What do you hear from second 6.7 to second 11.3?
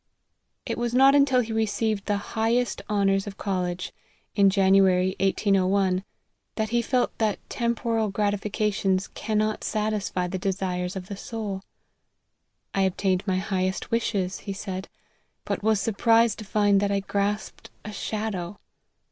felt that temporal gratifications cannot satisfy the desires of the